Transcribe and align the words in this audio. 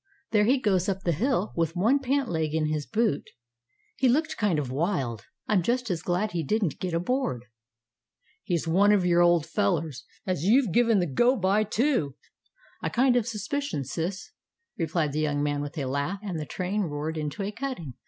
There 0.31 0.45
he 0.45 0.57
goes 0.59 0.89
up 0.89 1.03
the 1.03 1.11
hill, 1.11 1.53
with 1.55 1.75
one 1.75 1.99
pant 1.99 2.27
leg 2.27 2.55
in 2.55 2.65
his 2.65 2.87
boot. 2.87 3.29
He 3.97 4.09
looked 4.09 4.35
kind 4.35 4.57
of 4.57 4.71
wild. 4.71 5.25
I'm 5.47 5.61
just 5.61 5.91
as 5.91 6.01
glad 6.01 6.31
he 6.31 6.43
didn't 6.43 6.79
get 6.79 6.95
aboard!" 6.95 7.45
"He's 8.43 8.67
one 8.67 8.91
of 8.91 9.05
your 9.05 9.21
old 9.21 9.45
fellers 9.45 10.03
as 10.25 10.43
you've 10.43 10.71
give 10.71 10.87
the 10.87 11.05
go 11.05 11.35
by 11.37 11.63
to, 11.65 12.15
I 12.81 12.89
kind 12.89 13.15
of 13.15 13.27
suspicion, 13.27 13.83
Sis," 13.83 14.31
replied 14.75 15.11
the 15.11 15.21
young 15.21 15.43
man 15.43 15.61
with 15.61 15.77
a 15.77 15.85
laugh. 15.85 16.19
And 16.23 16.39
the 16.39 16.47
train 16.47 16.81
roared 16.81 17.15
into 17.15 17.43
a 17.43 17.51
cutting. 17.51 17.93